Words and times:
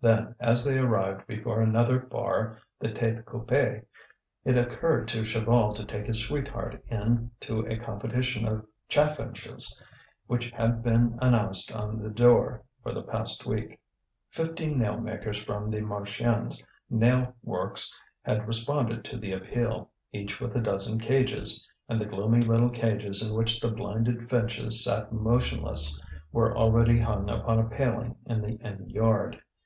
Then, 0.00 0.34
as 0.40 0.64
they 0.64 0.78
arrived 0.78 1.26
before 1.26 1.60
another 1.60 1.98
bar, 1.98 2.56
the 2.80 2.88
Tête 2.88 3.22
Coupée, 3.24 3.84
it 4.42 4.56
occurred 4.56 5.06
to 5.08 5.24
Chaval 5.24 5.74
to 5.74 5.84
take 5.84 6.06
his 6.06 6.24
sweetheart 6.26 6.82
in 6.88 7.30
to 7.40 7.66
a 7.66 7.76
competition 7.76 8.48
of 8.48 8.64
chaffinches 8.88 9.82
which 10.26 10.48
had 10.52 10.82
been 10.82 11.18
announced 11.20 11.76
on 11.76 12.02
the 12.02 12.08
door 12.08 12.62
for 12.82 12.94
the 12.94 13.02
past 13.02 13.44
week. 13.44 13.78
Fifteen 14.30 14.78
nail 14.78 14.98
makers 14.98 15.42
from 15.42 15.66
the 15.66 15.82
Marchiennes 15.82 16.64
nail 16.88 17.34
works 17.42 17.94
had 18.22 18.48
responded 18.48 19.04
to 19.04 19.18
the 19.18 19.32
appeal, 19.32 19.90
each 20.14 20.40
with 20.40 20.56
a 20.56 20.62
dozen 20.62 20.98
cages; 20.98 21.68
and 21.90 22.00
the 22.00 22.06
gloomy 22.08 22.40
little 22.40 22.70
cages 22.70 23.22
in 23.22 23.36
which 23.36 23.60
the 23.60 23.68
blinded 23.68 24.30
finches 24.30 24.82
sat 24.82 25.12
motionless 25.12 26.02
were 26.32 26.56
already 26.56 26.98
hung 26.98 27.28
upon 27.28 27.58
a 27.58 27.64
paling 27.68 28.16
in 28.26 28.40
the 28.40 28.56
inn 28.66 28.88
yard. 28.88 29.42